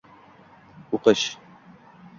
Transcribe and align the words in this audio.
O‘qish. 0.99 1.27